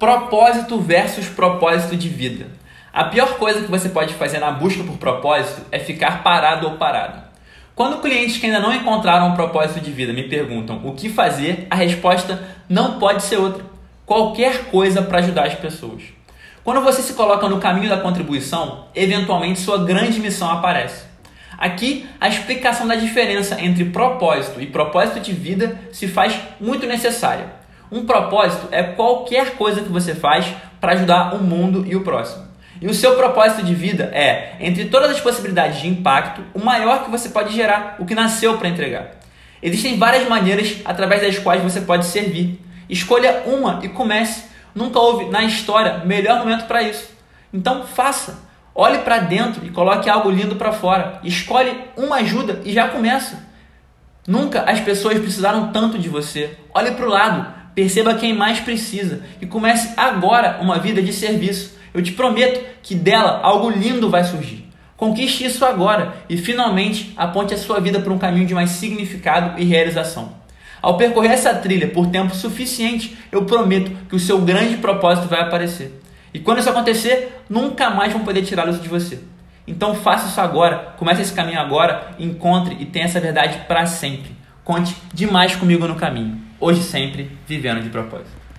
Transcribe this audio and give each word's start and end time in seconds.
Propósito 0.00 0.80
versus 0.80 1.26
propósito 1.26 1.94
de 1.94 2.08
vida. 2.08 2.46
A 2.90 3.04
pior 3.04 3.36
coisa 3.36 3.60
que 3.60 3.70
você 3.70 3.90
pode 3.90 4.14
fazer 4.14 4.38
na 4.38 4.50
busca 4.50 4.82
por 4.82 4.96
propósito 4.96 5.60
é 5.70 5.78
ficar 5.78 6.22
parado 6.22 6.66
ou 6.66 6.78
parado. 6.78 7.20
Quando 7.74 8.00
clientes 8.00 8.38
que 8.38 8.46
ainda 8.46 8.60
não 8.60 8.74
encontraram 8.74 9.28
um 9.28 9.34
propósito 9.34 9.78
de 9.78 9.92
vida 9.92 10.10
me 10.14 10.22
perguntam 10.22 10.80
o 10.84 10.94
que 10.94 11.10
fazer, 11.10 11.66
a 11.68 11.74
resposta 11.74 12.42
não 12.66 12.98
pode 12.98 13.24
ser 13.24 13.36
outra. 13.36 13.62
Qualquer 14.06 14.70
coisa 14.70 15.02
para 15.02 15.18
ajudar 15.18 15.48
as 15.48 15.54
pessoas. 15.56 16.04
Quando 16.64 16.80
você 16.80 17.02
se 17.02 17.12
coloca 17.12 17.46
no 17.46 17.60
caminho 17.60 17.90
da 17.90 18.00
contribuição, 18.00 18.86
eventualmente 18.94 19.60
sua 19.60 19.84
grande 19.84 20.18
missão 20.18 20.50
aparece. 20.50 21.04
Aqui, 21.58 22.08
a 22.18 22.26
explicação 22.26 22.88
da 22.88 22.94
diferença 22.94 23.60
entre 23.60 23.84
propósito 23.84 24.62
e 24.62 24.66
propósito 24.66 25.20
de 25.20 25.34
vida 25.34 25.78
se 25.92 26.08
faz 26.08 26.40
muito 26.58 26.86
necessária. 26.86 27.60
Um 27.90 28.06
propósito 28.06 28.68
é 28.70 28.82
qualquer 28.82 29.56
coisa 29.56 29.82
que 29.82 29.88
você 29.88 30.14
faz 30.14 30.46
para 30.80 30.92
ajudar 30.92 31.34
o 31.34 31.42
mundo 31.42 31.84
e 31.86 31.96
o 31.96 32.02
próximo. 32.02 32.48
E 32.80 32.86
o 32.86 32.94
seu 32.94 33.14
propósito 33.16 33.62
de 33.62 33.74
vida 33.74 34.04
é, 34.12 34.56
entre 34.60 34.86
todas 34.86 35.10
as 35.10 35.20
possibilidades 35.20 35.80
de 35.80 35.88
impacto, 35.88 36.42
o 36.54 36.64
maior 36.64 37.04
que 37.04 37.10
você 37.10 37.28
pode 37.28 37.54
gerar, 37.54 37.96
o 37.98 38.06
que 38.06 38.14
nasceu 38.14 38.56
para 38.56 38.68
entregar. 38.68 39.20
Existem 39.62 39.98
várias 39.98 40.26
maneiras 40.26 40.76
através 40.84 41.20
das 41.20 41.38
quais 41.38 41.62
você 41.62 41.82
pode 41.82 42.06
servir. 42.06 42.58
Escolha 42.88 43.42
uma 43.44 43.80
e 43.82 43.88
comece. 43.88 44.44
Nunca 44.74 44.98
houve 44.98 45.26
na 45.26 45.42
história 45.42 45.98
melhor 46.04 46.38
momento 46.38 46.66
para 46.66 46.82
isso. 46.82 47.10
Então 47.52 47.84
faça. 47.84 48.48
Olhe 48.74 48.98
para 48.98 49.18
dentro 49.18 49.66
e 49.66 49.70
coloque 49.70 50.08
algo 50.08 50.30
lindo 50.30 50.56
para 50.56 50.72
fora. 50.72 51.20
Escolhe 51.22 51.76
uma 51.96 52.16
ajuda 52.16 52.62
e 52.64 52.72
já 52.72 52.88
começa. 52.88 53.50
Nunca 54.26 54.62
as 54.62 54.80
pessoas 54.80 55.18
precisaram 55.18 55.70
tanto 55.72 55.98
de 55.98 56.08
você. 56.08 56.56
Olhe 56.72 56.92
para 56.92 57.04
o 57.04 57.10
lado. 57.10 57.59
Perceba 57.74 58.14
quem 58.14 58.34
mais 58.34 58.60
precisa 58.60 59.22
e 59.40 59.46
comece 59.46 59.92
agora 59.96 60.58
uma 60.60 60.78
vida 60.78 61.00
de 61.02 61.12
serviço. 61.12 61.78
Eu 61.94 62.02
te 62.02 62.12
prometo 62.12 62.60
que 62.82 62.94
dela 62.94 63.40
algo 63.42 63.70
lindo 63.70 64.10
vai 64.10 64.24
surgir. 64.24 64.68
Conquiste 64.96 65.44
isso 65.44 65.64
agora 65.64 66.14
e 66.28 66.36
finalmente 66.36 67.14
aponte 67.16 67.54
a 67.54 67.58
sua 67.58 67.80
vida 67.80 68.00
para 68.00 68.12
um 68.12 68.18
caminho 68.18 68.46
de 68.46 68.54
mais 68.54 68.70
significado 68.70 69.58
e 69.58 69.64
realização. 69.64 70.40
Ao 70.82 70.96
percorrer 70.96 71.32
essa 71.32 71.54
trilha 71.54 71.88
por 71.88 72.06
tempo 72.08 72.34
suficiente, 72.34 73.16
eu 73.30 73.44
prometo 73.44 73.90
que 74.08 74.16
o 74.16 74.20
seu 74.20 74.40
grande 74.40 74.76
propósito 74.76 75.28
vai 75.28 75.40
aparecer. 75.40 76.00
E 76.32 76.38
quando 76.38 76.58
isso 76.58 76.70
acontecer, 76.70 77.42
nunca 77.48 77.90
mais 77.90 78.12
vão 78.12 78.24
poder 78.24 78.42
tirá-lo 78.42 78.72
de 78.72 78.88
você. 78.88 79.20
Então 79.66 79.94
faça 79.94 80.28
isso 80.28 80.40
agora, 80.40 80.94
comece 80.96 81.22
esse 81.22 81.32
caminho 81.32 81.60
agora, 81.60 82.10
encontre 82.18 82.76
e 82.80 82.86
tenha 82.86 83.04
essa 83.04 83.20
verdade 83.20 83.58
para 83.66 83.86
sempre. 83.86 84.32
Conte 84.64 84.94
demais 85.12 85.54
comigo 85.56 85.86
no 85.86 85.94
caminho. 85.94 86.49
Hoje 86.62 86.82
sempre, 86.82 87.26
vivendo 87.48 87.82
de 87.82 87.88
propósito. 87.88 88.49